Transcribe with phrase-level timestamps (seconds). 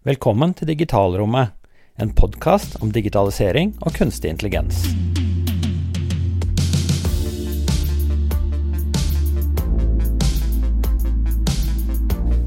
[0.00, 1.50] Velkommen til Digitalrommet,
[2.00, 4.78] en podkast om digitalisering og kunstig intelligens.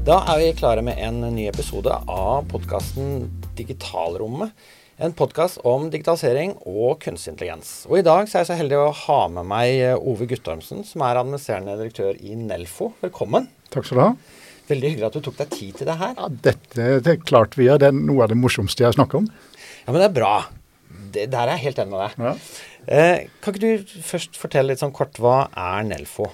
[0.02, 4.50] Da er vi klare med en ny episode av podkasten Digitalrommet.
[4.98, 7.84] En podkast om digitalisering og kunstig intelligens.
[7.86, 11.22] Og I dag er jeg så heldig å ha med meg Ove Guttormsen, som er
[11.22, 12.96] administrerende direktør i Nelfo.
[13.06, 13.46] Velkommen.
[13.70, 14.16] Takk skal du ha.
[14.68, 16.14] Veldig hyggelig at du tok deg tid til det her.
[16.16, 17.82] Ja, dette det er klart vi gjør.
[17.82, 19.26] Det er noe av det morsomste jeg snakker om.
[19.84, 20.34] Ja, men det er bra.
[21.14, 22.24] Det, der er jeg helt enig med deg.
[22.24, 22.32] Ja.
[22.84, 26.30] Eh, kan ikke du først fortelle litt sånn kort, hva er Nelfo?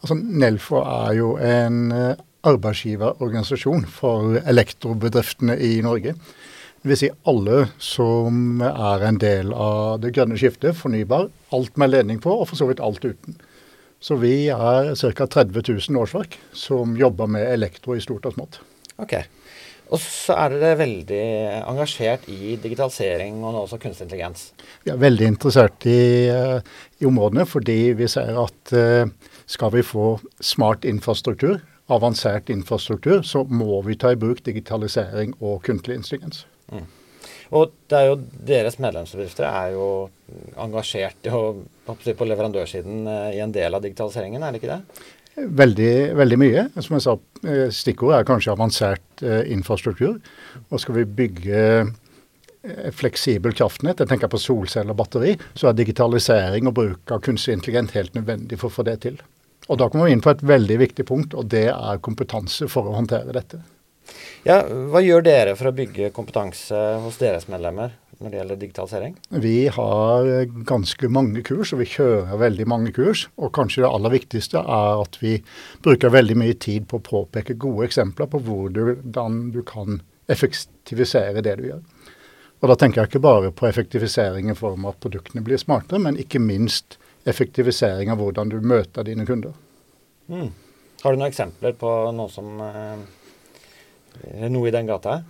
[0.00, 6.14] Altså, Nelfo er jo en eh, arbeidsgiverorganisasjon for elektrobedriftene i Norge.
[6.84, 11.30] Det vil si alle som er en del av det grønne skiftet, fornybar.
[11.56, 13.38] Alt med ledning på, og for så vidt alt uten.
[14.04, 15.26] Så vi er ca.
[15.26, 18.58] 30 000 årsverk som jobber med elektro i stort og smått.
[19.00, 19.14] Ok.
[19.92, 21.24] Og så er dere veldig
[21.70, 24.50] engasjert i digitalisering og nå også kunstig intelligens.
[24.84, 26.58] Vi er veldig interessert i, eh,
[27.00, 29.06] i områdene fordi vi ser at eh,
[29.46, 31.60] skal vi få smart infrastruktur,
[31.92, 36.44] avansert infrastruktur, så må vi ta i bruk digitalisering og kunstig intelligens.
[36.72, 36.88] Mm.
[37.54, 38.14] Og det er jo
[38.48, 39.88] deres medlemsbedrifter er jo
[40.60, 41.42] engasjert i å,
[41.86, 45.04] på leverandørsiden eh, i en del av digitaliseringen, er det ikke det?
[45.34, 46.64] Veldig, veldig mye.
[46.78, 47.14] Som jeg sa,
[47.46, 50.18] eh, Stikkordet er kanskje avansert eh, infrastruktur.
[50.70, 51.60] Og skal vi bygge
[52.96, 57.58] fleksibel kraftnett, jeg tenker på solceller og batteri, så er digitalisering og bruk av kunstig
[57.58, 59.18] intelligent helt nødvendig for å få det til.
[59.68, 62.88] Og Da kommer vi inn på et veldig viktig punkt, og det er kompetanse for
[62.88, 63.60] å håndtere dette.
[64.44, 69.14] Ja, Hva gjør dere for å bygge kompetanse hos deres medlemmer når det gjelder digitalisering?
[69.40, 70.28] Vi har
[70.68, 73.24] ganske mange kurs, og vi kjører veldig mange kurs.
[73.40, 75.38] Og kanskje det aller viktigste er at vi
[75.84, 81.56] bruker veldig mye tid på å påpeke gode eksempler på hvordan du kan effektivisere det
[81.60, 81.82] du gjør.
[82.60, 86.04] Og Da tenker jeg ikke bare på effektivisering i form av at produktene blir smartere,
[86.04, 89.56] men ikke minst effektivisering av hvordan du møter dine kunder.
[90.28, 90.48] Mm.
[91.02, 93.04] Har du noen eksempler på noe som eh,
[94.50, 95.22] noe i den gata?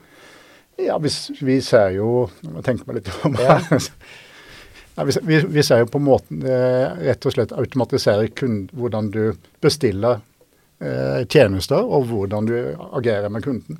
[0.77, 3.59] Ja, vi, vi ser jo Jeg må tenke meg litt om ja.
[4.97, 9.23] ja, vi, vi, ser jo på måten eh, rett og slett automatisere kund, hvordan du
[9.63, 10.21] bestiller
[10.83, 12.57] eh, tjenester, og hvordan du
[12.91, 13.79] agerer med kunden.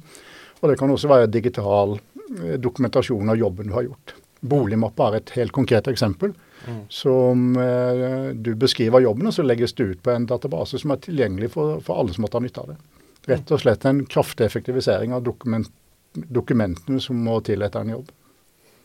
[0.61, 4.17] Og Det kan også være digital eh, dokumentasjon av jobben du har gjort.
[4.45, 6.35] Boligmappe er et helt konkret eksempel.
[6.65, 6.83] Mm.
[6.89, 11.03] Som eh, du beskriver jobben, og så legges det ut på en database som er
[11.05, 12.79] tilgjengelig for, for alle som måtte ha nytte av det.
[13.27, 15.71] Rett og slett en kraftig effektivisering av dokument,
[16.13, 18.11] dokumentene som må til etter en jobb.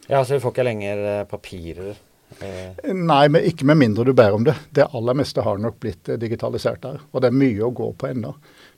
[0.08, 1.98] Ja, Så vi får ikke lenger eh, papirer?
[2.40, 2.94] Eh.
[2.94, 4.56] Nei, men ikke med mindre du ber om det.
[4.74, 7.02] Det aller meste har nok blitt eh, digitalisert der.
[7.12, 8.34] Og det er mye å gå på ennå.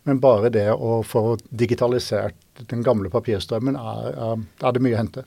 [0.10, 5.02] Men bare det å få digitalisert den gamle papirstrømmen, er, er, er det mye å
[5.04, 5.26] hente.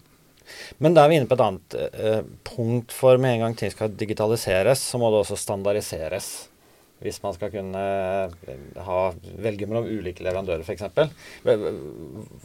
[0.82, 2.92] Men da er vi inne på et annet eh, punkt.
[2.92, 6.32] For med en gang ting skal digitaliseres, så må det også standardiseres
[7.02, 7.80] hvis man skal kunne
[8.48, 8.98] eh, ha,
[9.44, 10.84] velge mellom ulike leverandører f.eks.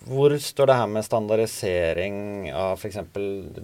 [0.10, 2.16] Hvor står det her med standardisering
[2.52, 3.00] av f.eks.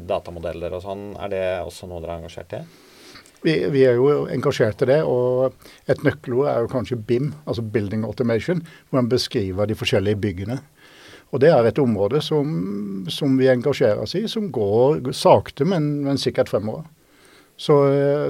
[0.07, 1.07] datamodeller og sånn?
[1.19, 2.63] Er det også noe dere er engasjert i?
[3.45, 5.53] Vi, vi, er jo engasjert i det, og
[5.91, 10.57] et nøkkelord er jo kanskje BIM, altså Building Automation, hvor man beskriver de forskjellige byggene.
[11.33, 16.05] Og Det er et område som, som vi engasjerer oss i, som går sakte, men,
[16.05, 16.85] men sikkert fremover.
[17.57, 17.75] Så,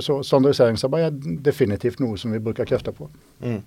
[0.06, 3.08] så, standardiseringsarbeid er definitivt noe som vi bruker krefter på.
[3.42, 3.62] Mm.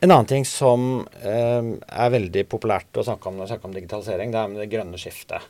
[0.00, 3.74] En annen ting som eh, er veldig populært å snakke om når vi snakker om
[3.76, 5.44] digitalisering, det er med det grønne skiftet.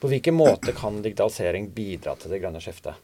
[0.00, 2.98] På hvilken måte kan digitalisering bidra til det grønne skiftet?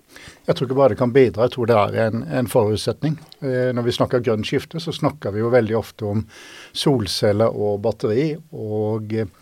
[0.44, 3.16] Jeg tror ikke bare det kan bidra, jeg tror det er en, en forutsetning.
[3.40, 6.26] Eh, når vi snakker grønt skifte, så snakker vi jo veldig ofte om
[6.76, 8.34] solceller og batteri.
[8.52, 9.32] Og eh,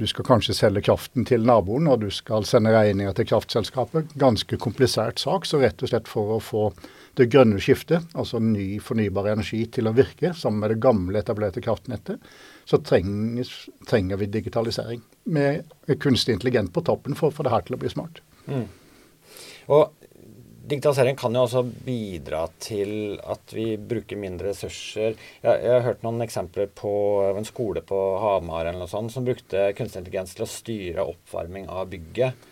[0.00, 4.14] du skal kanskje selge kraften til naboen, og du skal sende regninger til kraftselskapet.
[4.20, 5.44] Ganske komplisert sak.
[5.44, 6.70] Så rett og slett for å få
[7.18, 11.60] det grønne skiftet, altså ny fornybar energi, til å virke sammen med det gamle, etablerte
[11.64, 12.22] kraftnettet,
[12.64, 13.50] så trenger,
[13.90, 15.02] trenger vi digitalisering.
[15.36, 15.68] Med
[16.00, 18.22] kunstig intelligent på toppen for å få det her til å bli smart.
[18.46, 18.64] Mm.
[19.74, 19.99] Og
[20.70, 25.16] digitalisering kan jo også bidra til at vi bruker mindre ressurser.
[25.42, 26.92] Jeg, jeg har hørt noen eksempler på
[27.34, 31.68] en skole på Hamar eller noe sånt, som brukte kunstig intelligens til å styre oppvarming
[31.70, 32.48] av bygget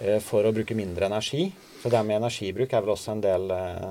[0.00, 1.50] eh, for å bruke mindre energi.
[1.82, 3.90] Så det med energibruk er vel også en del eh,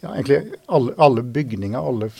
[0.00, 2.10] ja, egentlig alle, alle, bygninger, alle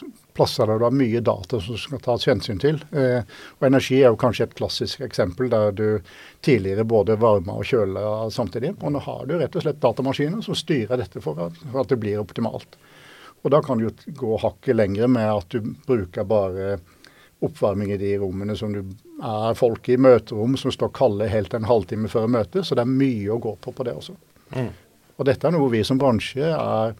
[0.41, 2.81] plasser der du har mye data som skal tas hensyn til.
[2.97, 3.21] Eh,
[3.59, 5.89] og Energi er jo kanskje et klassisk eksempel der du
[6.41, 8.73] tidligere både varma og kjøla samtidig.
[8.81, 11.93] Og nå har du rett og slett datamaskiner som styrer dette for at, for at
[11.93, 12.81] det blir optimalt.
[13.43, 16.79] Og Da kan du gå hakket lengre med at du bruker bare
[17.41, 18.83] oppvarming i de rommene som du
[19.25, 22.93] er folk i møterom som står kalde helt en halvtime før møtet, så det er
[22.93, 24.17] mye å gå på på det også.
[24.57, 24.69] Mm.
[25.17, 26.93] Og dette er noe vi som bransje er,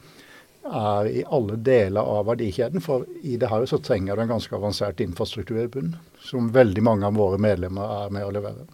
[0.71, 2.83] er, i alle deler av verdikjeden.
[2.85, 6.85] For i det her så trenger du en ganske avansert infrastruktur i bunnen, som veldig
[6.87, 8.67] mange av våre medlemmer er med å levere.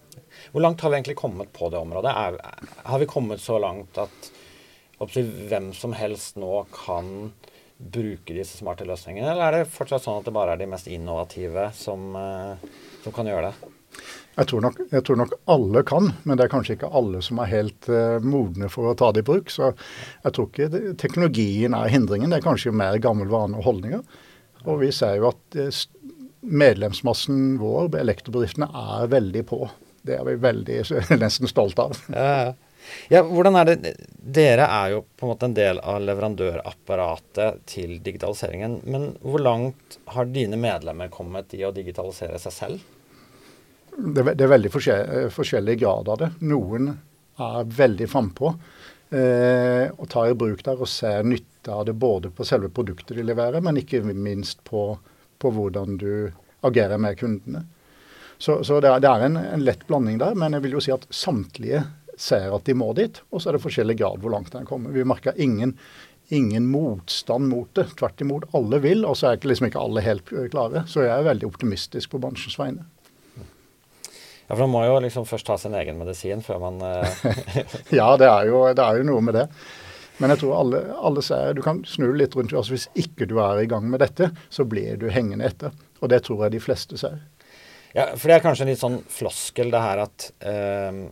[0.53, 2.13] Hvor langt har vi egentlig kommet på det området?
[2.13, 2.37] Er,
[2.87, 4.31] har vi kommet så langt at
[4.97, 7.31] hvem som helst nå kan
[7.77, 10.87] bruke disse smarte løsningene, eller er det fortsatt sånn at det bare er de mest
[10.89, 12.69] innovative som, eh,
[13.03, 13.73] som kan gjøre det?
[14.37, 17.39] Jeg tror, nok, jeg tror, nok, alle kan, men det er kanskje ikke alle som
[17.41, 19.49] er helt uh, modne for å ta det i bruk.
[19.49, 23.65] Så jeg tror ikke det, teknologien er hindringen, det er kanskje mer gammel vane og
[23.65, 24.03] holdninger.
[24.67, 25.81] Og vi ser jo at uh,
[26.45, 29.63] medlemsmassen vår, elektrobedriftene, er veldig på.
[30.05, 30.83] Det er vi veldig
[31.23, 31.97] nesten stolt av.
[32.13, 32.55] Ja, ja.
[33.11, 33.93] Ja, hvordan er det
[34.37, 38.77] Dere er jo på en måte en del av leverandørapparatet til digitaliseringen.
[38.87, 42.85] Men hvor langt har dine medlemmer kommet i å digitalisere seg selv?
[43.97, 46.29] Det, det er veldig forskjell, forskjellig grad av det.
[46.45, 46.91] Noen
[47.41, 48.51] er veldig frampå
[49.09, 53.17] eh, og tar i bruk der og ser nytte av det både på selve produktet
[53.17, 54.91] de leverer, men ikke minst på,
[55.41, 56.11] på hvordan du
[56.67, 57.63] agerer med kundene.
[58.37, 60.83] Så, så det, er, det er en, en, lett blanding der, men jeg vil jo
[60.83, 61.81] si at samtlige
[62.17, 64.93] ser at de må dit, og så er det forskjellig grad hvor langt den kommer.
[64.93, 65.73] Vi merker ingen,
[66.33, 67.87] ingen motstand mot det.
[67.97, 70.85] Tvert imot, alle vil, og så er liksom ikke alle helt klare.
[70.89, 72.85] Så jeg er veldig optimistisk på bransjens vegne.
[74.47, 77.27] Ja, for Man må jo liksom først ta sin egen medisin før man uh...
[77.99, 79.47] Ja, det er, jo, det er, jo, noe med det.
[80.17, 82.55] Men jeg tror alle, alle ser Du kan snu litt rundt.
[82.55, 85.75] altså Hvis ikke du er i gang med dette, så blir du hengende etter.
[86.01, 87.19] Og det tror jeg de fleste ser.
[87.95, 91.07] Ja, for det er kanskje en litt sånn floskel det her at uh,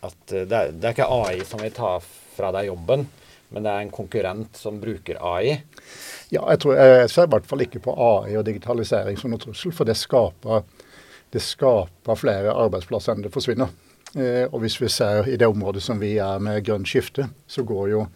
[0.00, 3.06] at eh, det er, det er, ikke AI som vil ta fra deg jobben,
[3.54, 5.56] men det er en konkurrent som bruker AI.
[6.30, 9.42] Ja, jeg, tror, jeg ser i hvert fall ikke på AI og digitalisering som noen
[9.42, 10.66] trussel, for det skaper,
[11.34, 13.72] det skaper flere arbeidsplasser enn det forsvinner.
[14.16, 17.64] Eh, og hvis vi ser i det området som vi er med grønt skifte, så
[17.68, 18.06] går jo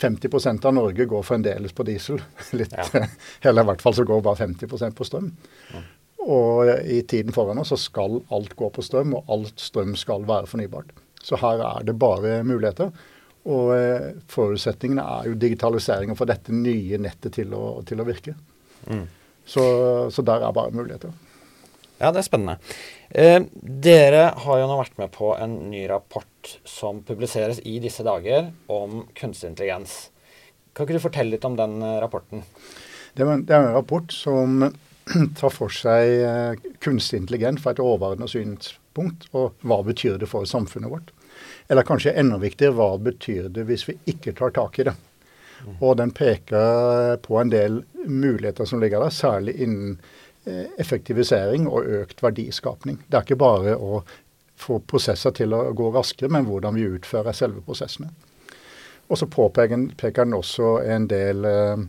[0.00, 2.20] 50% av Norge går fremdeles på diesel.
[2.58, 3.06] Litt, ja.
[3.48, 5.30] Eller i hvert fall så går bare 50% på strøm.
[5.72, 5.84] Ja.
[6.26, 10.26] Og i tiden foran oss så skal alt gå på strøm, og alt strøm skal
[10.26, 10.90] være fornybart.
[11.22, 12.90] Så her er det bare muligheter.
[13.46, 18.06] Og eh, forutsetningene er jo digitalisering og få dette nye nettet til å, til å
[18.08, 18.34] virke.
[18.90, 19.04] Mm.
[19.46, 19.62] Så,
[20.10, 21.14] så, der er bare muligheter.
[21.96, 22.58] Ja, det er spennende.
[23.08, 28.04] Eh, dere har jo nå vært med på en ny rapport som publiseres i disse
[28.04, 30.10] dager om kunstig intelligens.
[30.76, 32.44] Kan ikke du fortelle litt om den eh, rapporten?
[33.16, 34.66] Det er, en, det er en rapport som
[35.40, 39.30] tar for seg eh, kunstig intelligens fra et overordnet synspunkt.
[39.32, 41.14] Og hva betyr det for samfunnet vårt?
[41.72, 44.98] Eller kanskje enda viktigere, hva betyr det hvis vi ikke tar tak i det?
[45.80, 49.96] Og den peker på en del muligheter som ligger der, særlig innen
[50.46, 53.00] effektivisering og økt verdiskapning.
[53.06, 54.02] Det er ikke bare å
[54.56, 58.10] få prosesser til å gå raskere, men hvordan vi utfører selve prosessene.
[59.06, 61.82] Og så påpeker den også en del eh,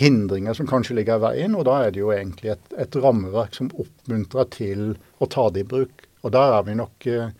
[0.00, 3.54] hindringer som kanskje ligger i veien, og da er det jo egentlig et, et rammeverk
[3.58, 4.86] som oppmuntrer til
[5.20, 6.06] å ta det i bruk.
[6.24, 7.30] Og der er vi nok eh,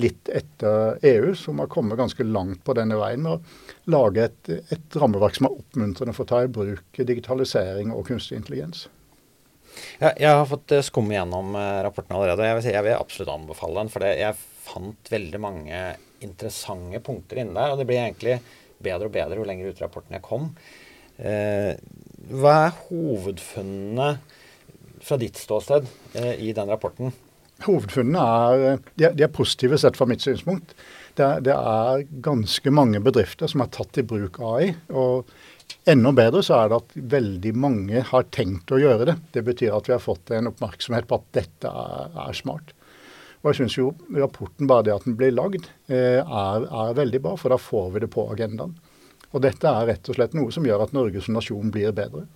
[0.00, 4.54] litt etter EU, som har kommet ganske langt på denne veien med å lage et,
[4.74, 8.88] et rammeverk som er oppmuntrende for å ta i bruk digitalisering og kunstig intelligens.
[10.00, 12.46] Ja, jeg har fått eh, skumme gjennom eh, rapporten allerede.
[12.48, 13.92] Jeg vil, si, jeg vil absolutt anbefale den.
[13.92, 14.38] For jeg
[14.70, 15.82] fant veldig mange
[16.24, 17.74] interessante punkter inne der.
[17.74, 18.38] Og det blir egentlig
[18.80, 20.50] bedre og bedre jo lenger ut rapporten jeg kom.
[21.20, 21.74] Eh,
[22.30, 24.12] hva er hovedfunnene
[25.04, 27.12] fra ditt ståsted eh, i den rapporten?
[27.66, 30.72] Hovedfunnene er, de de er, positive sett fra mitt synspunkt.
[31.18, 34.74] Det det er, ganske mange bedrifter som har tatt i bruk AI.
[34.88, 35.28] og
[35.88, 39.16] Enda bedre så er det at veldig mange har tenkt å gjøre det.
[39.34, 42.74] Det betyr at vi har fått en oppmerksomhet på at dette er, er smart.
[43.40, 47.22] Og jeg syns jo rapporten, bare det at den blir lagd, eh, er, er, veldig
[47.24, 48.74] bra, for da får vi det på agendaen.
[49.30, 52.26] Og dette er rett og slett noe som gjør at Norge som nasjon blir bedre.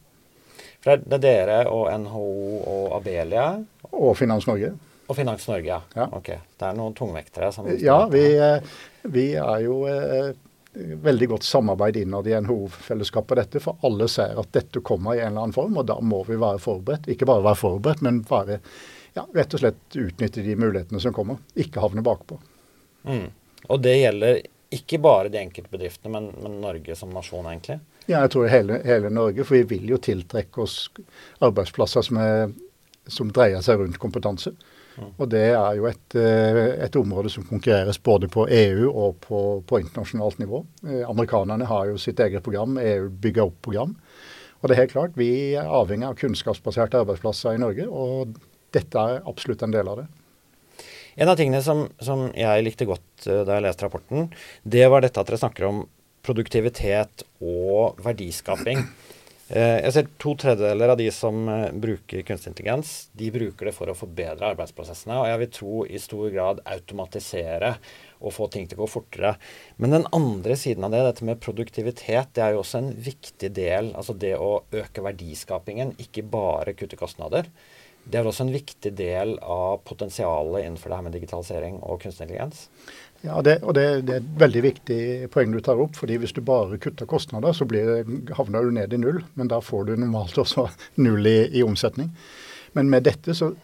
[0.85, 2.25] For det er dere og NHO
[2.71, 3.47] og Abelia?
[3.93, 4.73] Og Finans Norge.
[5.05, 5.81] Og Finans Norge, ja.
[5.97, 6.09] ja.
[6.17, 6.31] Ok.
[6.57, 8.75] Det er noen tungvektere som Ja, vi, eh,
[9.05, 10.33] vi, er jo eh,
[10.75, 13.63] veldig godt samarbeid innad i NHO-fellesskapet på dette.
[13.63, 16.39] For alle ser at dette kommer i en eller annen form, og da må vi
[16.41, 17.09] være forberedt.
[17.13, 18.59] Ikke bare være forberedt, men bare
[19.15, 21.39] ja, rett og slett utnytte de mulighetene som kommer.
[21.55, 22.41] Ikke havne bakpå.
[23.07, 23.29] Mm.
[23.71, 24.41] Og det gjelder
[24.75, 27.79] ikke bare de enkelte bedriftene, men, men Norge som nasjon, egentlig?
[28.09, 29.47] Ja, jeg tror hele, hele, Norge.
[29.47, 30.89] For vi vil jo tiltrekke oss
[31.45, 32.51] arbeidsplasser som, er,
[33.07, 34.53] som dreier seg rundt kompetanse.
[35.03, 39.41] Og det er jo et, eh, et, område som konkurreres både på EU og på,
[39.67, 40.63] på internasjonalt nivå.
[40.87, 43.97] Eh, amerikanerne har jo sitt eget program, EU bygger opp program.
[44.61, 47.89] Og det er helt klart, vi er avhengig av kunnskapsbaserte arbeidsplasser i Norge.
[47.91, 48.37] Og
[48.75, 50.07] dette er absolutt en del av det.
[51.21, 54.31] En av tingene som, som jeg likte godt uh, da jeg leste rapporten,
[54.67, 55.85] det var dette at dere snakker om
[56.25, 58.81] produktivitet og verdiskaping.
[59.45, 63.75] Uh, jeg ser to tredjedeler av de som uh, bruker kunstig intelligens, de bruker det
[63.77, 65.19] for å forbedre arbeidsprosessene.
[65.21, 67.75] Og jeg vil tro i stor grad automatisere
[68.25, 69.35] og få ting til å gå fortere.
[69.77, 73.53] Men den andre siden av det, dette med produktivitet, det er jo også en viktig
[73.53, 73.93] del.
[73.93, 77.51] Altså det å øke verdiskapingen, ikke bare kutte kostnader.
[78.05, 82.27] Det er også en viktig del av potensialet innenfor det her med digitalisering og kunstig
[82.27, 82.67] intelligens.
[83.25, 84.99] Ja, det, og det, det, er et veldig viktig
[85.33, 85.97] poeng du tar opp.
[85.97, 88.05] fordi Hvis du bare kutter kostnader, så blir,
[88.37, 89.23] havner du ned i null.
[89.35, 90.69] Men da får du normalt også
[91.07, 92.11] null i, i omsetning.
[92.77, 93.55] Men med dette så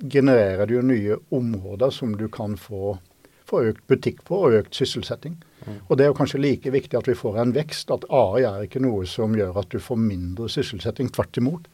[0.00, 2.96] genererer du jo nye områder som du kan få,
[3.44, 5.36] få økt butikk på og økt sysselsetting.
[5.66, 5.78] Mm.
[5.88, 7.92] Og Det er jo kanskje like viktig at vi får en vekst.
[7.92, 11.12] At AI er ikke noe som gjør at du får mindre sysselsetting.
[11.12, 11.68] Tvert imot.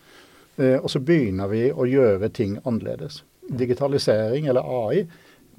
[0.58, 3.22] Eh, og så begynner vi å gjøre ting annerledes.
[3.50, 5.04] Digitalisering, eller AI,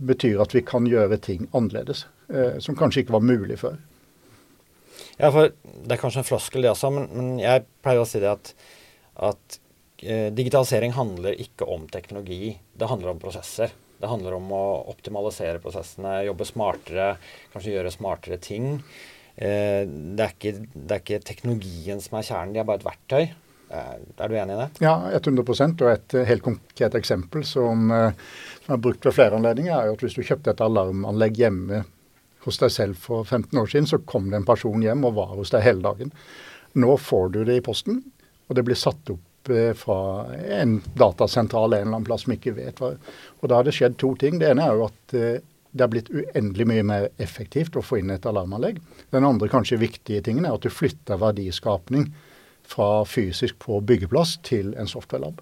[0.02, 2.06] betyr at vi kan gjøre ting annerledes.
[2.32, 3.80] Eh, som kanskje ikke var mulig før.
[5.20, 8.22] Ja, for Det er kanskje en floskel, det også, men, men jeg pleier å si
[8.22, 8.54] det at,
[9.30, 9.58] at
[10.02, 12.56] eh, digitalisering handler ikke om teknologi.
[12.74, 13.74] Det handler om prosesser.
[14.02, 17.14] Det handler om å optimalisere prosessene, jobbe smartere,
[17.54, 18.80] kanskje gjøre smartere ting.
[19.36, 22.88] Eh, det, er ikke, det, er ikke, teknologien som er kjernen, de er bare et
[22.88, 23.30] verktøy.
[23.72, 24.68] Eh, er du enig i det?
[24.84, 25.44] Ja, 100
[25.82, 28.12] Og et eh, helt konkret eksempel som, eh,
[28.66, 31.84] som er brukt ved flere anledninger, er at hvis du kjøpte et alarmanlegg hjemme
[32.44, 35.36] hos deg selv for 15 år siden, så kom det en person hjem og var
[35.38, 36.12] hos deg hele dagen.
[36.76, 38.02] Nå får du det i posten,
[38.50, 40.00] og det blir satt opp fra
[40.54, 42.92] en datasentral en eller annen plass som ikke vet hva.
[43.40, 44.38] Og da har det skjedd to ting.
[44.38, 48.14] Det ene er jo at det er blitt uendelig mye mer effektivt å få inn
[48.14, 48.78] et alarmanlegg.
[49.16, 52.12] Den andre kanskje viktige tingen er at du flytter verdiskapning
[52.72, 55.42] fra fysisk på byggeplass til en software-lab.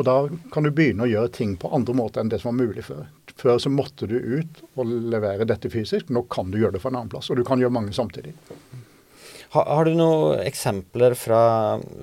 [0.00, 0.16] Og Da
[0.52, 3.04] kan du begynne å gjøre ting på andre måter enn det som var mulig før.
[3.36, 6.08] Før så måtte du ut og levere dette fysisk.
[6.08, 7.28] Nå kan du gjøre det fra en annen plass.
[7.30, 8.32] Og du kan gjøre mange samtidig.
[9.52, 11.42] Har, har du noen eksempler fra,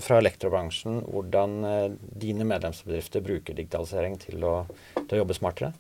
[0.06, 1.86] fra elektrobransjen hvordan eh,
[2.22, 4.54] dine medlemsbedrifter bruker digitalisering til å,
[5.00, 5.74] til å jobbe smartere?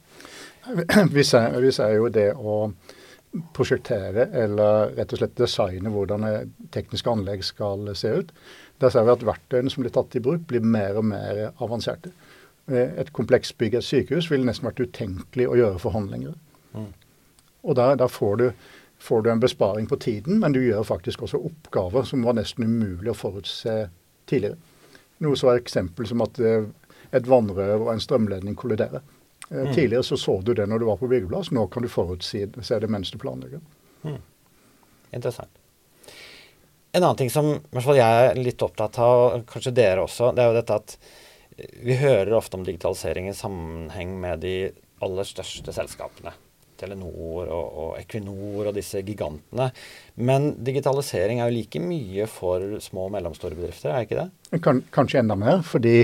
[1.13, 2.55] Vi ser, vi ser jo det å
[3.53, 6.25] prosjektere eller rett og slett designe hvordan
[6.73, 8.33] tekniske anlegg skal se ut.
[8.81, 12.11] Der ser vi at verktøyene som blir tatt i bruk, blir mer og mer avanserte.
[12.69, 16.35] Eh, et komplekst bygg, et sykehus, ville nesten vært utenkelig å gjøre forhandlinger.
[16.73, 16.91] Mm.
[17.69, 18.49] Og der, der får, du,
[19.03, 22.65] får, du, en besparing på tiden, men du gjør faktisk også oppgaver som var nesten
[22.65, 23.77] umulig å forutse
[24.29, 24.57] tidligere.
[25.19, 26.69] Noe så er eksempel som at eh,
[27.11, 29.03] et vannrør og en strømledning kolliderer.
[29.49, 29.73] Eh, mm.
[29.75, 31.51] Tidligere så så du det når du var på byggeplass.
[31.51, 33.63] Nå kan du forutse det mens du planlegger.
[34.03, 34.19] Mm.
[35.11, 35.51] Interessant.
[36.91, 40.49] En annen ting som jeg er litt opptatt av, og kanskje dere også, det er
[40.49, 40.95] jo dette at
[41.85, 44.53] vi hører ofte om digitalisering i sammenheng med de
[45.05, 46.33] aller største selskapene.
[46.79, 49.69] Telenor og, og, Equinor og disse gigantene.
[50.15, 54.61] Men digitalisering er jo like mye for små og mellomstore bedrifter, er ikke det?
[54.65, 56.03] Kan, kanskje enda mer, fordi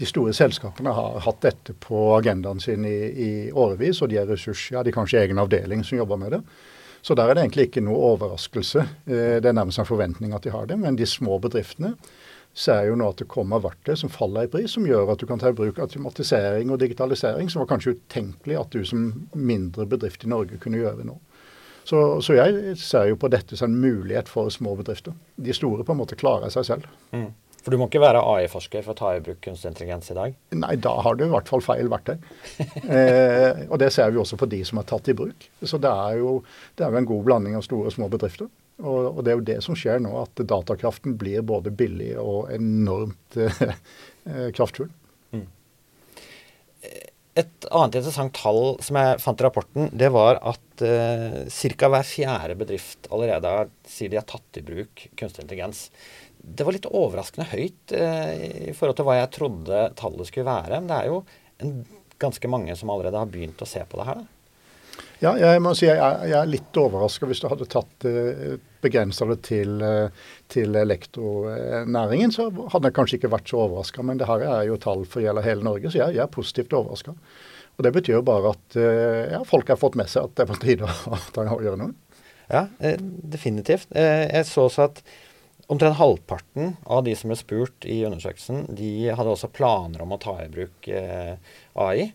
[0.00, 4.30] de store selskapene har hatt dette på agendaen sin i, i årevis, og de er
[4.30, 6.42] ressurser, ja, de har kanskje egen avdeling som jobber med det.
[7.04, 8.80] Så der er det egentlig ikke noe overraskelse.
[9.04, 10.78] Eh, det er nærmest en forventning at de har det.
[10.80, 11.92] Men de små bedriftene
[12.54, 15.26] ser jo nå at det kommer verktøy som faller i pris, som gjør at du
[15.28, 19.88] kan ta i bruk automatisering og digitalisering, som var kanskje utenkelig at du som mindre
[19.90, 21.18] bedrift i Norge kunne gjøre nå.
[21.84, 25.12] Så, så jeg ser jo på dette som en mulighet for små bedrifter.
[25.36, 26.86] De store på en måte klarer seg selv.
[27.12, 27.28] Mm.
[27.64, 30.34] For du må ikke være AI-forsker for å ta i bruk kunstig intelligens i dag?
[30.56, 32.18] Nei, da har du i hvert fall feil verktøy.
[32.96, 35.46] eh, og det ser vi også på de som er tatt i bruk.
[35.64, 36.38] Så det er jo,
[36.76, 38.50] det er jo en god blanding av store og små bedrifter.
[38.82, 43.38] Og, det er jo det som skjer nå, at datakraften blir både billig og enormt
[43.38, 44.90] eh, kraftfull.
[45.30, 45.46] Mm.
[47.38, 51.90] Et annet interessant tall som jeg fant i rapporten, det var at eh, ca.
[51.94, 53.54] hver fjerde bedrift allerede
[53.90, 55.86] sier de har tatt i bruk kunstig intelligens.
[56.38, 60.80] Det var litt overraskende høyt eh, i forhold til hva jeg trodde tallet skulle være.
[60.80, 61.22] Men det er jo
[61.62, 61.76] en,
[62.22, 64.22] ganske mange som allerede har begynt å se på det her.
[64.22, 64.33] Da.
[65.22, 68.54] Ja, jeg må si jeg er, jeg er litt overraska hvis du hadde tatt uh,
[68.84, 72.34] begrensa det til, uh, til elektronæringen.
[72.34, 74.04] Så hadde jeg kanskje ikke vært så overraska.
[74.06, 76.74] Men det her er jo tall for gjelder hele Norge, så jeg, jeg er positivt
[76.76, 77.14] overraska.
[77.74, 80.46] Og det betyr jo bare at uh, ja, folk har fått med seg at det
[80.46, 80.90] er på tide
[81.54, 81.94] å gjøre noe.
[82.44, 83.88] Ja, definitivt.
[83.96, 84.98] Jeg så også at
[85.72, 90.18] omtrent halvparten av de som ble spurt i undersøkelsen, de hadde også planer om å
[90.20, 92.10] ta i bruk AI.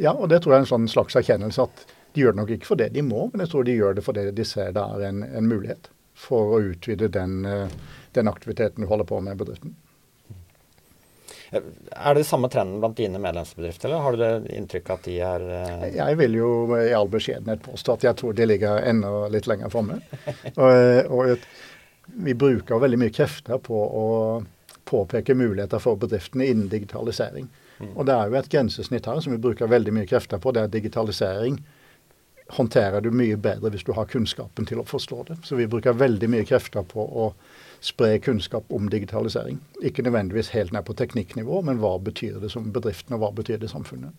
[0.00, 2.52] Ja, og det tror jeg er en sånn slags erkjennelse at de gjør det nok
[2.56, 5.06] ikke fordi de må, men jeg tror de gjør det fordi de ser det er
[5.08, 7.72] en, en mulighet for å utvide den, eh,
[8.16, 9.74] den, aktiviteten du holder på med i bedriften.
[11.52, 15.42] Er det samme trenden blant dine medlemsbedrifter, eller har du det inntrykk at de er
[15.44, 15.82] uh...
[15.92, 19.72] Jeg vil jo i all beskjedenhet påstå at jeg tror de ligger enda litt lenger
[19.72, 19.98] framme.
[20.54, 21.44] og, og
[22.24, 24.06] vi bruker veldig mye krefter på å
[24.88, 27.50] påpeke muligheter for bedriftene innen digitalisering.
[27.82, 27.92] Mm.
[27.96, 30.54] Og det er jo et grensesnitt her som vi bruker veldig mye krefter på.
[30.54, 31.60] Det er digitalisering
[32.52, 35.38] håndterer du mye bedre hvis du har kunnskapen til å forstå det.
[35.46, 37.30] Så vi bruker veldig mye krefter på å
[37.82, 39.58] spre kunnskap om digitalisering.
[39.82, 43.62] Ikke nødvendigvis helt ned på teknikknivå, men hva betyr det som bedriften, og hva betyr
[43.62, 44.14] det samfunnet.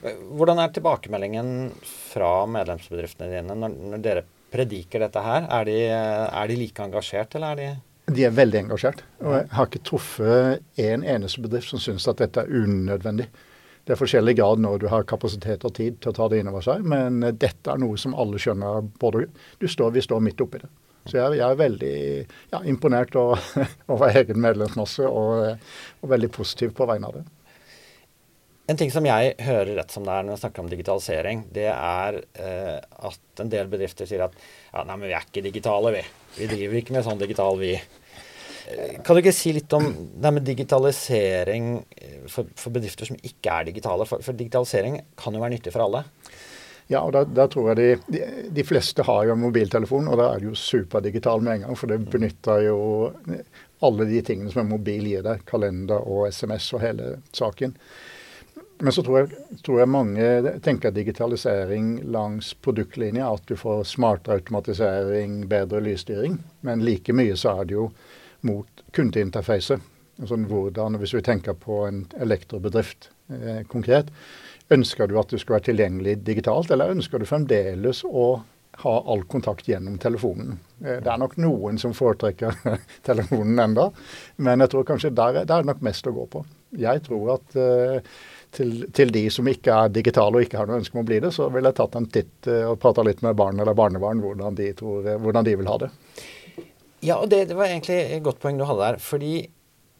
[0.00, 1.50] Hvordan er tilbakemeldingen
[1.82, 5.46] fra medlemsbedriftene dine når, dere prediker dette her?
[5.58, 7.68] Er de, er de like engasjert, eller er de
[8.14, 9.04] de er veldig engasjert.
[9.24, 13.28] Og jeg har ikke truffet en eneste bedrift som syns at dette er unødvendig.
[13.88, 16.50] Det er forskjellig grad når du har kapasitet og tid til å ta det inn
[16.50, 18.84] over seg, men dette er noe som alle skjønner.
[19.00, 19.26] både
[19.60, 20.68] du står, Vi står midt oppi det.
[21.08, 21.94] Så jeg, jeg er veldig
[22.52, 23.40] ja, imponert over,
[23.92, 25.56] over egen medlemsmasse og,
[26.02, 27.24] og, veldig positiv på vegne av det.
[28.68, 31.70] En ting som jeg hører rett som det er når vi snakker om digitalisering, det
[31.72, 32.76] er eh,
[33.08, 36.02] at en del bedrifter sier at ja, nei, men vi er ikke digitale, vi.
[36.36, 37.72] Vi driver ikke med sånn digital, vi.
[39.04, 39.86] Kan du ikke si litt om
[40.20, 44.06] det med digitalisering eh, for, for, bedrifter som ikke er digitale?
[44.08, 46.04] For, for, digitalisering kan jo være nyttig for alle.
[46.88, 48.20] Ja, og da, da tror jeg de, de,
[48.56, 51.78] de, fleste har jo mobiltelefon, og da er det jo superdigital med en gang.
[51.80, 52.78] For det benytter jo
[53.84, 55.44] alle de tingene som en mobil gir deg.
[55.48, 57.76] Kalender og SMS og hele saken.
[58.78, 63.26] Men så tror jeg, tror jeg, mange tenker digitalisering langs produktlinja.
[63.34, 66.38] At du får smartere automatisering, bedre lysstyring.
[66.66, 67.88] Men like mye så er det jo
[68.46, 69.80] mot kundeinterfacet.
[70.18, 74.10] Altså hvordan, Hvis vi tenker på en elektrobedrift eh, konkret,
[74.70, 78.42] ønsker du at du skal være tilgjengelig digitalt, eller ønsker du fremdeles å
[78.82, 80.58] ha all kontakt gjennom telefonen?
[80.84, 82.58] Eh, det er nok noen som foretrekker
[83.08, 83.90] telefonen enda,
[84.36, 86.44] men jeg tror kanskje der, der er det nok mest å gå på.
[86.78, 88.16] Jeg tror at eh,
[88.54, 91.20] til, til, de som ikke er digitale og ikke har noe ønske om å bli
[91.24, 94.22] det, så ville jeg tatt en titt eh, og prata litt med barn eller barnebarn
[94.24, 95.90] hvordan de, tror, eh, hvordan de vil ha det.
[97.04, 99.00] Ja, og det, det, var egentlig et godt poeng du hadde der.
[99.02, 99.34] Fordi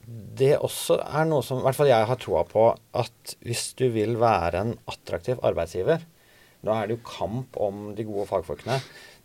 [0.09, 3.89] det også er noe som i hvert fall jeg har troa på, at hvis du
[3.95, 6.07] vil være en attraktiv arbeidsgiver
[6.67, 8.81] Nå er det jo kamp om de gode fagfolkene.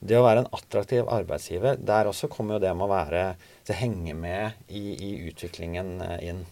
[0.06, 3.24] Det å være en attraktiv arbeidsgiver, der også kommer jo det med å være
[3.66, 6.44] det henge med i, i utviklingen eh, inn.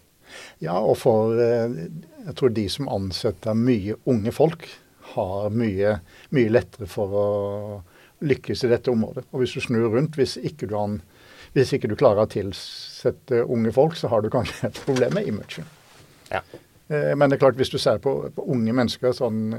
[0.58, 1.76] Ja, og for eh,
[2.26, 4.66] Jeg tror de som ansetter mye unge folk,
[5.14, 5.96] har mye,
[6.34, 7.28] mye lettere for å
[8.26, 9.26] lykkes i dette området.
[9.32, 10.98] Og hvis du snur rundt, hvis ikke du har
[11.56, 15.28] hvis ikke du klarer å tilsette unge folk, så har du kanskje et problem med
[15.28, 15.66] imaget.
[16.32, 16.44] Ja.
[16.88, 19.58] Eh, men det er klart, hvis du ser på, på unge mennesker sånn,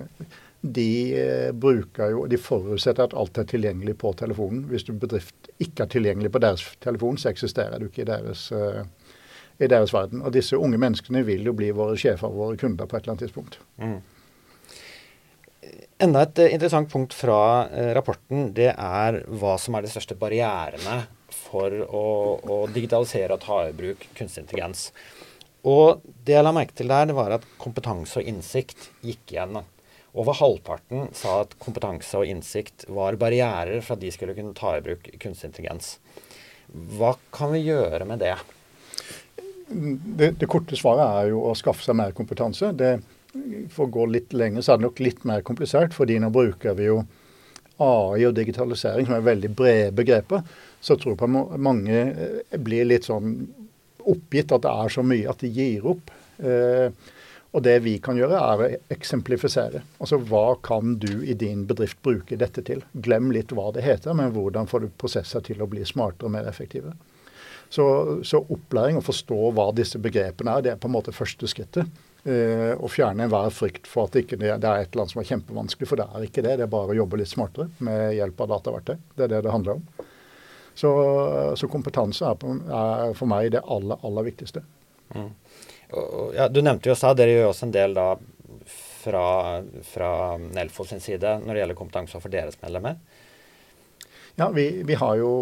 [0.63, 4.65] de eh, bruker jo, de forutsetter at alt er tilgjengelig på telefonen.
[4.71, 8.47] Hvis du bedrift ikke er tilgjengelig på deres telefon, så eksisterer du ikke i deres,
[8.55, 8.85] uh,
[9.59, 10.23] i deres verden.
[10.23, 13.17] Og disse unge menneskene vil jo bli våre sjefer og våre kunder på et eller
[13.17, 13.59] annet tidspunkt.
[13.83, 13.99] Mm.
[16.03, 17.41] Enda et interessant punkt fra
[17.95, 21.03] rapporten, det er hva som er de største barrierene
[21.35, 22.07] for å,
[22.43, 24.91] å, digitalisere og ta i bruk kunstig intelligens.
[25.69, 29.61] Og det jeg la merke til der, det var at kompetanse og innsikt gikk igjen.
[30.13, 34.75] Over halvparten sa at kompetanse og innsikt var barrierer for at de skulle kunne ta
[34.77, 35.95] i bruk kunstig intelligens.
[36.99, 38.35] Hva kan vi gjøre med det?
[39.73, 42.75] Det, det korte svaret er jo å skaffe seg mer kompetanse.
[42.77, 42.97] Det,
[43.73, 46.77] for å gå litt lenger så er det nok litt mer komplisert, fordi nå bruker
[46.77, 47.03] vi jo
[47.79, 50.45] AI og digitalisering, som er veldig brede begreper,
[50.83, 51.31] så tror jeg på
[51.63, 53.37] mange eh, blir litt sånn
[54.03, 56.11] oppgitt at det er så mye at de gir opp.
[56.43, 56.89] Eh,
[57.53, 59.83] og det vi kan gjøre, er å eksemplifisere.
[60.01, 62.81] Altså hva kan du i din bedrift bruke dette til?
[63.05, 66.33] Glem litt hva det heter, men hvordan får du prosesser til å bli smartere og
[66.39, 66.95] mer effektive.
[67.73, 67.85] Så,
[68.25, 71.89] så opplæring og forstå hva disse begrepene er, det er på en måte første skrittet.
[72.23, 75.23] Eh, og fjerne enhver frykt for at ikke det, det, er et eller annet som
[75.23, 75.89] er kjempevanskelig.
[75.91, 76.57] For det er ikke det.
[76.61, 78.97] Det er bare å jobbe litt smartere med hjelp av dataverktøy.
[79.17, 80.11] Det er det det handler om.
[80.73, 80.91] Så,
[81.59, 84.63] så kompetanse er, på, er, for meg det aller, aller viktigste.
[85.13, 85.33] Mm.
[86.33, 88.07] Ja, du nevnte jo også, dere gjør også en del da
[89.03, 89.27] fra,
[89.85, 92.97] fra Nelfo sin side når det gjelder kompetanse for deres medlemmer.
[94.39, 95.33] Ja, vi, vi, har jo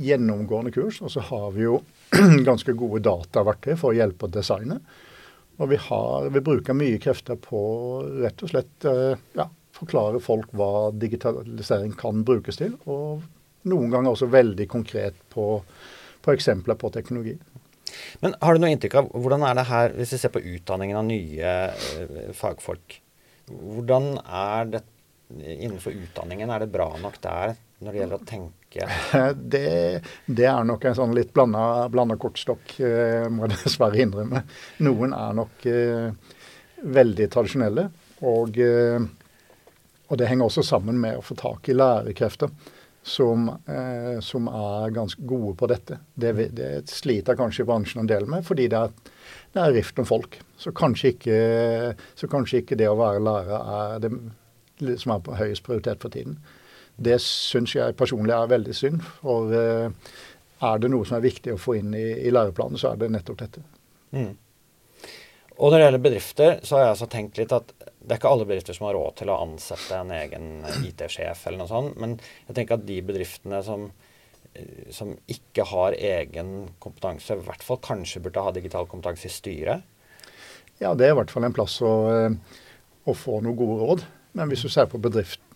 [0.00, 1.82] gjennomgående kurs, og så har vi jo
[2.48, 4.78] ganske gode dataverktøy for å hjelpe å designe.
[5.60, 7.60] Og vi, har, vi, bruker mye krefter på
[8.22, 12.74] rett og slett eh, ja, forklare folk hva digitalisering kan brukes til.
[12.90, 13.22] Og
[13.68, 15.46] noen ganger også veldig konkret på,
[16.24, 17.36] på eksempler på teknologi.
[18.24, 20.98] Men har du noe inntrykk av hvordan er det her, hvis vi ser på utdanningen
[20.98, 23.00] av nye eh, fagfolk
[23.52, 24.80] Hvordan er det
[25.34, 26.48] innenfor utdanningen?
[26.54, 28.58] Er det bra nok der når det gjelder å tenke?
[29.52, 29.64] Det,
[30.24, 34.40] det er nok en sånn litt blanda kortstokk, eh, må jeg dessverre innrømme.
[34.86, 36.38] Noen er nok eh,
[36.98, 37.88] veldig tradisjonelle.
[38.24, 38.96] Og, eh,
[40.06, 42.48] og, det henger også sammen med å få tak i lærekrefter
[43.02, 43.48] som,
[44.22, 45.96] som er ganske gode på dette.
[46.14, 48.92] Det, det, sliter kanskje bransjen en del med, fordi det er,
[49.56, 50.38] det er rift om folk.
[50.54, 51.38] Så kanskje, ikke,
[52.14, 54.12] så kanskje ikke det å være lærer er det
[55.02, 56.38] som er på høyest prioritet for tiden.
[57.02, 59.02] Det syns jeg personlig er veldig synd.
[59.22, 60.12] For eh,
[60.62, 63.10] er det noe som er viktig å få inn i, i læreplanen, så er det
[63.14, 63.64] nettopp dette.
[64.14, 64.32] Mm.
[65.58, 68.30] Og når det gjelder bedrifter, så har jeg altså tenkt litt at det er ikke
[68.34, 70.46] alle bedrifter som har råd til å ansette en egen
[70.88, 71.98] IT-sjef eller noe sånt.
[72.02, 72.16] Men
[72.48, 73.84] jeg tenker at de bedriftene som,
[74.54, 79.34] eh, som ikke har egen kompetanse, i hvert fall kanskje burde ha digital kompetanse i
[79.34, 79.86] styret.
[80.82, 82.58] Ja, det er i hvert fall en plass å, eh,
[83.06, 84.04] å få noen gode råd.
[84.34, 84.98] Men hvis du ser på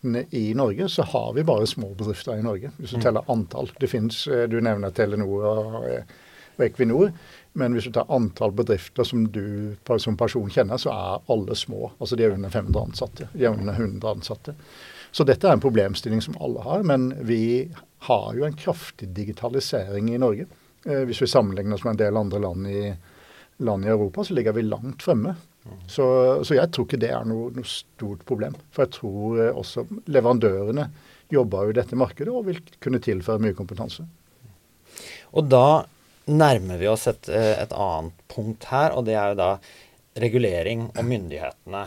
[0.06, 2.70] bedriftene i Norge, så har vi bare små bedrifter i Norge.
[2.78, 3.02] Hvis du mm.
[3.02, 3.70] teller antall.
[3.80, 5.84] Det finnes, eh, Du nevner Telenor og,
[6.58, 7.12] og Equinor.
[7.52, 11.92] Men hvis du tar antall bedrifter som du som person kjenner, så er alle små.
[11.98, 13.28] Altså de er under 500 ansatte.
[13.32, 14.54] De er under 100 ansatte.
[15.10, 16.82] Så dette er en problemstilling som alle har.
[16.82, 20.46] Men vi har jo en kraftig digitalisering i Norge.
[20.84, 22.94] Eh, hvis vi sammenligner oss med en del andre land i,
[23.58, 25.34] land i Europa, så ligger vi langt fremme.
[25.86, 26.06] Så,
[26.42, 28.56] så, jeg tror ikke det er noe, noe, stort problem.
[28.74, 30.88] For jeg tror eh, også leverandørene
[31.32, 34.06] jobber jo i dette markedet og vil kunne tilføre mye kompetanse.
[35.36, 35.84] Og da
[36.26, 39.50] nærmer vi oss et, eh, et, annet punkt her, og det er jo da
[40.22, 41.86] regulering og myndighetene.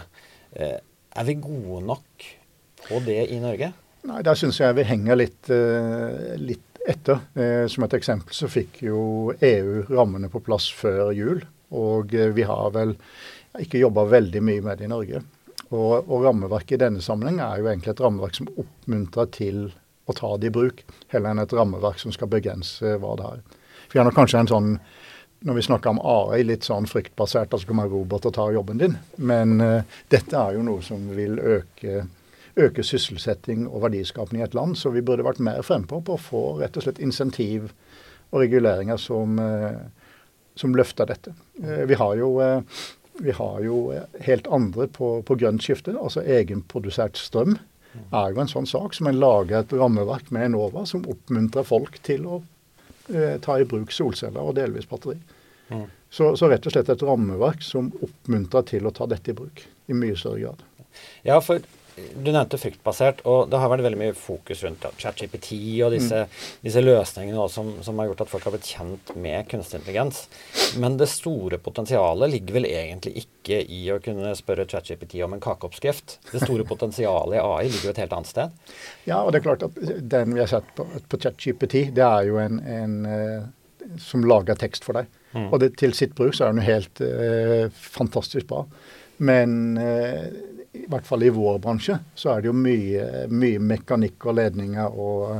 [0.56, 2.28] Eh, er vi gode nok
[2.86, 3.74] på det i Norge?
[4.08, 5.50] Nei, der syns jeg vi henger litt,
[6.40, 7.20] litt etter.
[7.68, 9.02] Som et eksempel så fikk jo
[9.44, 11.42] EU rammene på plass før jul.
[11.76, 12.94] Og vi har vel
[13.58, 15.22] ikke jobba veldig mye med det i Norge.
[15.70, 19.68] Og, og rammeverket i denne sammenheng er jo egentlig et rammeverk som oppmuntrer til
[20.10, 20.82] å ta det i bruk,
[21.14, 23.44] heller enn et rammeverk som skal begrense hva det er.
[23.86, 24.72] For vi har kanskje en sånn
[25.40, 28.98] når vi snakker om AI, litt sånn fryktbasert, altså kommer Robert og tar jobben din.
[29.16, 32.04] Men uh, dette er jo noe som vil øke,
[32.60, 34.76] øke sysselsetting og verdiskapning i et land.
[34.76, 37.70] Så vi burde vært mer frempå på å få rett og slett insentiv
[38.34, 40.20] og reguleringer som, uh,
[40.60, 41.32] som løfter dette.
[41.64, 42.34] Uh, vi har jo
[43.20, 43.80] vi har jo
[44.26, 47.58] helt andre på, på grønt skifte, altså egenprodusert strøm
[48.14, 51.98] er jo en sånn sak som en lager et rammeverk med Enova som oppmuntrer folk
[52.06, 52.42] til å
[53.14, 55.18] eh, ta i bruk solceller og delvis batteri.
[55.70, 55.88] Mm.
[56.10, 59.66] Så, så, rett og slett et rammeverk som oppmuntrer til å ta dette i bruk
[59.90, 60.64] i mye større grad.
[61.26, 61.62] Ja, for
[62.16, 65.52] du nevnte fryktbasert, og det har vært veldig mye fokus rundt ChatGPT
[65.86, 66.40] og disse, mm.
[66.66, 70.24] disse løsningene som, som, har gjort at folk har blitt kjent med kunstig intelligens.
[70.82, 75.44] Men det store potensialet ligger vel egentlig ikke i å kunne spørre ChatGPT om en
[75.44, 76.20] kakeoppskrift.
[76.32, 78.60] Det store potensialet i AI ligger jo et helt annet sted.
[79.10, 79.80] Ja, og det er klart at
[80.16, 84.60] den vi har sett på, på ChatGPT, det er jo en, en uh, som lager
[84.60, 85.10] tekst for deg.
[85.34, 85.50] Mm.
[85.50, 88.64] Og det, til sitt bruk så er den jo helt eh, fantastisk bra.
[89.22, 90.26] Men uh,
[90.74, 94.98] i hvert fall i vår bransje, så er det jo mye, mye mekanikk og ledninger
[95.06, 95.40] og,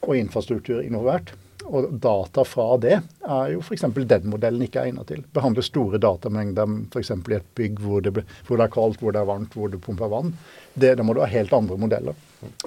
[0.00, 1.34] og, infrastruktur involvert.
[1.62, 3.84] Og data fra det er jo f.eks.
[3.94, 5.22] den modellen ikke egnet til.
[5.34, 7.12] Behandle store datamengder f.eks.
[7.14, 8.14] i et bygg hvor det,
[8.48, 10.34] hvor det, er kaldt, hvor det er varmt, hvor du pumper vann.
[10.74, 12.18] Det, da må du ha helt andre modeller.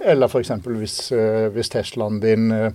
[0.04, 0.54] Eller f.eks.
[0.64, 2.72] Hvis, uh, hvis Teslaen din uh,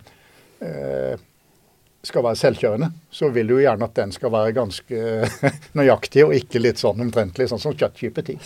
[2.03, 5.01] skal være selvkjørende, så vil du jo gjerne at den skal være ganske
[5.79, 8.37] nøyaktig, og ikke litt sånn omtrentlig, sånn som ChatGPT.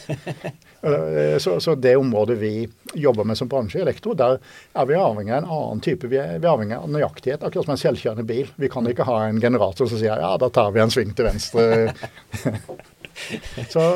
[0.85, 2.67] Eh, så, så det området vi
[3.01, 4.35] jobber med som bransje, elektro, der
[4.77, 6.11] er vi avhengig av en annen type.
[6.13, 8.51] Vi er, vi er avhengig av nøyaktighet, akkurat som en selvkjørende bil.
[8.61, 11.25] Vi kan ikke ha en generator som sier ja, da tar vi en sving til
[11.25, 11.95] venstre.
[13.73, 13.87] så,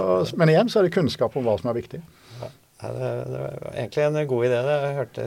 [0.40, 2.00] men igjen så er det kunnskap om hva som er viktig.
[2.82, 4.58] Ja, det, det, var egentlig en god idé.
[4.70, 5.24] Jeg hørte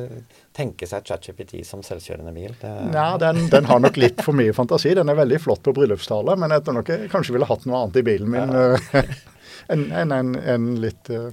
[0.56, 2.54] tenke seg ChatGPT som selvkjørende bil.
[2.62, 4.94] Det, ja, den, den, har nok litt for mye fantasi.
[4.96, 7.84] Den er veldig flott på bryllupstale, men jeg tror nok jeg kanskje ville hatt noe
[7.84, 9.04] annet i bilen min ja.
[9.74, 11.28] enn en, en, en, litt uh,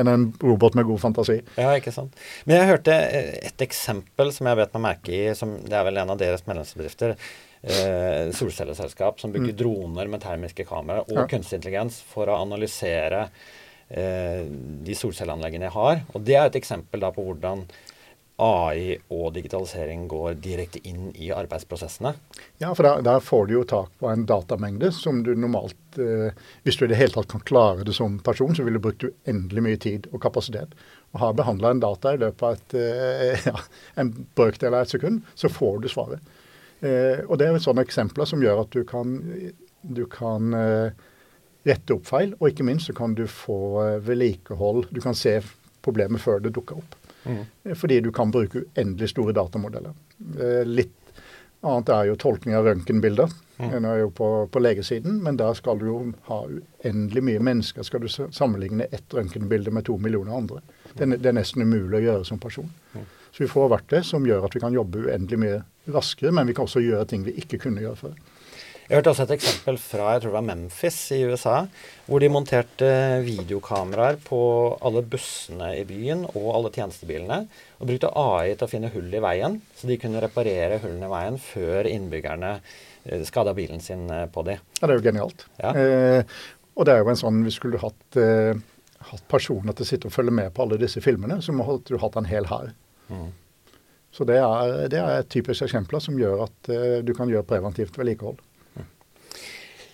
[0.00, 1.38] enn en robot med god fantasi.
[1.60, 2.16] Ja, ikke sant.
[2.48, 2.96] Men jeg hørte
[3.52, 6.46] et eksempel som jeg vet meg merke i, som det er vel en av deres
[6.48, 7.12] medlemsbedrifter.
[7.62, 9.58] Eh, solcelleselskap som bygger mm.
[9.60, 11.26] droner med termiske kamera og ja.
[11.30, 15.98] kunstig intelligens for å analysere Eh, de solcelleanleggene jeg har.
[16.16, 17.66] Og det er et eksempel på hvordan
[18.42, 22.14] AI og digitalisering går direkte inn i arbeidsprosessene.
[22.62, 26.32] Ja, for der, der får du jo tak på en datamengde som du normalt eh,
[26.64, 29.04] Hvis du i det hele tatt kan klare det som person, så ville du brukt
[29.04, 30.74] uendelig mye tid og kapasitet.
[31.12, 33.62] Og har behandla en data i løpet av et, eh, ja,
[34.00, 36.34] en brøkdel av et sekund, så får du svaret.
[36.80, 39.18] Eh, og det er et sånne eksempler som gjør at du kan,
[39.82, 41.10] du kan eh,
[41.66, 44.88] rette opp feil, og ikke minst så kan du få eh, vedlikehold.
[44.90, 45.38] Du kan se
[45.82, 46.98] problemet før det dukker opp.
[47.24, 47.44] Mm.
[47.78, 49.94] Fordi du kan bruke uendelig store datamodeller.
[50.40, 50.98] Eh, litt
[51.62, 53.30] annet er jo tolkning av røntgenbilder.
[53.58, 53.70] Mm.
[53.70, 57.86] Den er jo på, på, legesiden, men der skal du jo ha uendelig mye mennesker.
[57.86, 60.62] Skal du sammenligne ett røntgenbilde med to millioner andre.
[60.92, 62.70] Det, det, er nesten umulig å gjøre som person.
[62.96, 63.06] Mm.
[63.32, 65.60] Så vi får verktøy som gjør at vi kan jobbe uendelig mye
[65.94, 68.18] raskere, men vi kan også gjøre ting vi ikke kunne gjøre før.
[68.92, 71.54] Jeg hørte også et eksempel fra jeg tror det var Memphis i USA,
[72.04, 72.90] hvor de monterte
[73.24, 74.40] videokameraer på
[74.84, 77.38] alle bussene i byen og alle tjenestebilene,
[77.80, 81.14] og brukte AI til å finne hull i veien, så de kunne reparere hullene i
[81.14, 84.60] veien før innbyggerne eh, skada bilen sin eh, på dem.
[84.76, 85.46] Ja, det er jo genialt.
[85.56, 85.72] Ja.
[85.72, 86.36] Eh,
[86.76, 88.52] og det er jo en sånn Vi skulle hatt, eh,
[89.08, 92.02] hatt personer til å sitte og følge med på alle disse filmene, så måtte du
[92.04, 92.74] hatt en hel hær.
[93.08, 93.30] Mm.
[94.12, 97.48] Så det er, det er et typisk eksempler som gjør at eh, du kan gjøre
[97.48, 98.36] preventivt vedlikehold.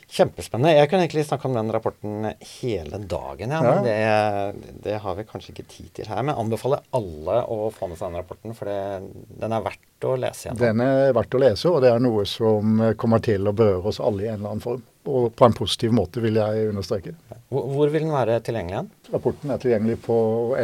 [0.09, 0.73] Kjempespennende.
[0.73, 5.27] Jeg kunne egentlig snakke om den rapporten hele dagen, ja, men det, det, har vi
[5.29, 6.23] kanskje ikke tid til her.
[6.25, 10.15] Men anbefaler alle å få med seg den rapporten, for det, den er verdt å
[10.17, 10.61] lese igjen.
[10.63, 14.01] Den er verdt å lese, og det er noe som kommer til å berøre oss
[14.01, 14.87] alle i en eller annen form.
[15.09, 17.15] Og på en positiv måte, vil jeg understreke.
[17.53, 18.91] Hvor, hvor vil den være tilgjengelig igjen?
[19.13, 20.19] Rapporten er tilgjengelig på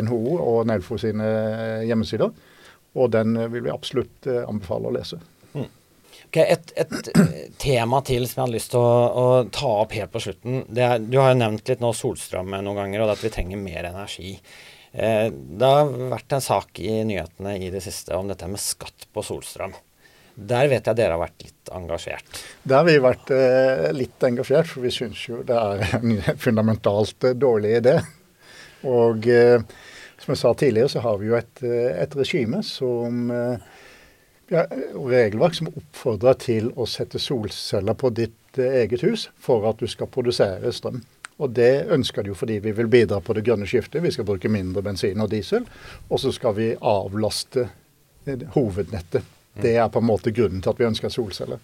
[0.08, 1.28] NHO og Nelfo sine
[1.84, 2.32] hjemmesider.
[2.94, 5.20] Og den vil vi absolutt eh, anbefale å lese.
[6.34, 7.08] Okay, et, et,
[7.62, 10.64] tema til som jeg hadde lyst til å, å ta opp helt på slutten.
[10.74, 13.86] Er, du har jo nevnt litt nå solstrøm noen ganger, og at vi trenger mer
[13.86, 14.32] energi.
[14.90, 19.06] Eh, det har vært en sak i nyhetene i det siste om dette med skatt
[19.14, 19.76] på solstrøm.
[20.34, 22.42] Der vet jeg dere har vært litt engasjert.
[22.66, 26.18] Der har vi vært eh, litt engasjert, for vi syns jo det er en
[26.48, 28.00] fundamentalt eh, dårlig idé.
[28.90, 29.62] Og eh,
[30.18, 33.73] som jeg sa tidligere, så har vi jo et, eh, et regime som eh,
[34.50, 39.88] regelverk som oppfordrer til å sette solceller på ditt eh, eget hus for at du
[39.90, 41.02] skal produsere strøm.
[41.42, 44.02] Og Det ønsker de jo fordi vi vil bidra på det grønne skiftet.
[44.02, 45.64] Vi skal bruke mindre bensin og diesel.
[46.08, 47.66] Og så skal vi avlaste
[48.26, 49.32] eh, hovednettet.
[49.54, 51.60] Det er på en måte grunnen til at vi ønsker solceller.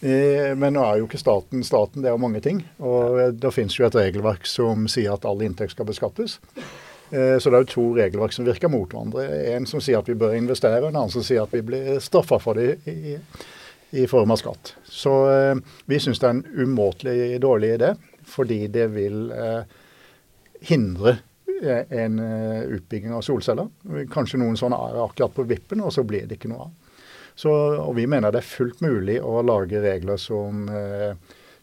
[0.00, 2.64] Eh, men nå er jo ikke staten staten, det er jo mange ting.
[2.80, 6.38] Og det finnes jo et regelverk som sier at all inntekt skal beskattes.
[7.14, 9.26] Eh, så det er jo to regelverk som virker mot hverandre.
[9.54, 12.00] En som sier at vi bør investere, og en annen som sier at vi blir
[12.02, 13.14] straffa for det i,
[13.94, 14.74] i, form av skatt.
[14.88, 17.92] Så eh, vi syns det er en umåtelig dårlig idé,
[18.26, 19.62] fordi det vil eh,
[20.70, 21.20] hindre
[21.64, 23.68] en utbygging av solceller.
[24.12, 26.98] Kanskje noen sånne er akkurat på vippen, og så blir det ikke noe av.
[27.38, 30.66] Så, og Vi mener det er fullt mulig å lage regler som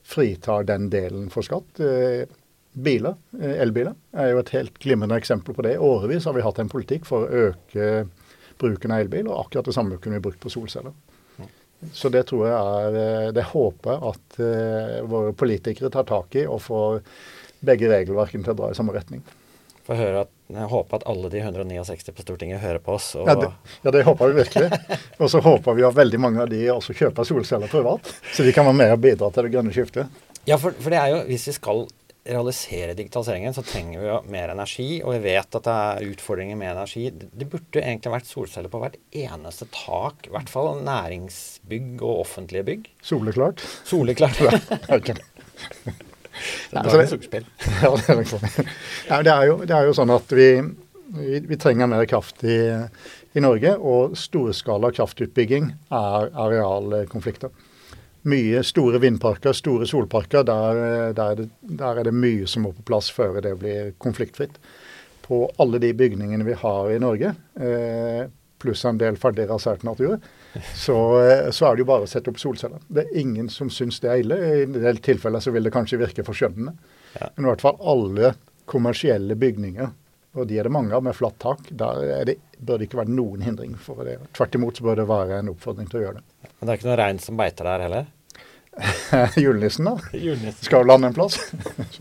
[0.01, 1.83] fritar den delen for skatt.
[2.71, 5.75] Eh, biler, eh, elbiler, er jo et helt glimrende eksempel på det.
[5.75, 8.07] I årevis har vi hatt en politikk for å øke
[8.57, 10.93] bruken av elbil, og akkurat det samme kunne vi brukt på solceller.
[11.93, 16.35] Så det tror jeg er eh, Det håper jeg at uh, våre politikere tar tak
[16.37, 16.99] i og får
[17.65, 19.23] begge regelverkene til å dra i samme retning.
[19.87, 23.15] Får høre at, jeg håper at alle de 169 på Stortinget hører på oss.
[23.17, 23.49] Ja det,
[23.81, 24.69] ja, det, håper vi virkelig.
[25.17, 28.53] Og så håper vi at veldig mange av de også kjøper solceller privat, så de
[28.53, 30.21] kan være med og bidra til det grønne skiftet.
[30.45, 31.83] Ja, for, for det er jo, hvis vi skal
[32.25, 34.89] realisere digitaliseringen, så trenger vi jo mer energi.
[35.03, 37.07] Og vi vet at det er utfordringer med energi.
[37.09, 40.27] Det burde egentlig vært solceller på hvert eneste tak.
[40.27, 42.87] I hvert fall næringsbygg og offentlige bygg.
[43.05, 43.65] Soleklart.
[43.89, 44.37] Soleklart.
[46.71, 46.81] Det er.
[46.81, 48.39] Ja, det, er liksom.
[49.09, 50.45] ja, det, er jo, det er jo sånn at vi,
[51.17, 52.55] vi, vi trenger mer kraft i,
[53.35, 53.75] i Norge.
[53.77, 57.51] Og storskala kraftutbygging er arealkonflikter
[58.29, 60.45] mye store vindparker, store solparker.
[60.47, 60.81] Der,
[61.17, 64.59] der, er det, der, er det, mye som må på plass før det blir konfliktfritt.
[65.25, 68.23] På alle de bygningene vi har i Norge, eh,
[68.61, 70.19] pluss en del ferdig rasert natur,
[70.75, 72.81] så, eh, så, er det jo bare å sette opp solceller.
[72.87, 74.37] Det er ingen som syns det er ille.
[74.37, 76.75] I en del tilfeller så vil det kanskje virke forskjønnende.
[77.15, 77.31] Ja.
[77.35, 78.35] Men i hvert fall alle
[78.71, 79.89] kommersielle bygninger,
[80.31, 83.11] og de er det mange av med flatt tak, der det, bør det ikke være
[83.11, 84.15] noen hindring for det.
[84.37, 86.51] Tvert imot så bør det være en oppfordring til å gjøre det.
[86.53, 88.05] Men det er ikke noe rein som beiter der heller?
[89.43, 89.97] Julenissen, da.
[90.27, 90.63] Julenissen.
[90.63, 91.35] Skal jo lande en plass.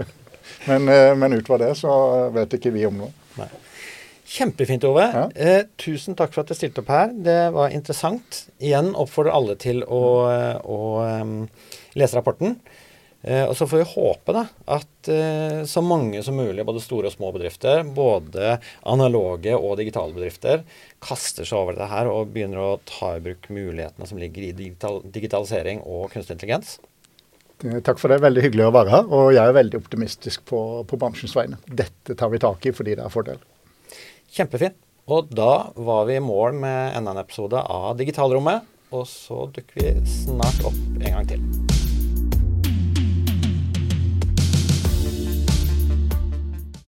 [0.71, 1.97] men, eh, men utover det så
[2.37, 3.11] vet ikke vi om noe.
[3.41, 3.51] Nei.
[4.31, 5.09] Kjempefint, Ove.
[5.11, 5.25] Ja.
[5.35, 7.11] Eh, tusen takk for at du stilte opp her.
[7.11, 8.45] Det var interessant.
[8.63, 10.05] Igjen oppfordrer alle til å,
[10.63, 11.35] å um,
[11.99, 12.55] lese rapporten.
[13.23, 17.11] Eh, og så får vi håpe da, at eh, så mange som mulig, både store
[17.11, 18.55] og små bedrifter, både
[18.89, 20.63] analoge og digitale bedrifter,
[21.05, 24.55] kaster seg over dette her og begynner å ta i bruk mulighetene som ligger i
[24.57, 26.79] digital, digitalisering og kunstig intelligens.
[27.61, 28.23] Takk for det.
[28.25, 29.09] Veldig hyggelig å være her.
[29.13, 31.59] Og jeg er veldig optimistisk på, på bransjens vegne.
[31.67, 33.43] Dette tar vi tak i fordi det er fordel.
[34.33, 34.79] Kjempefint.
[35.11, 38.65] Og da var vi i mål med enda en episode av Digitalrommet.
[38.95, 41.80] Og så dukker vi snart opp en gang til.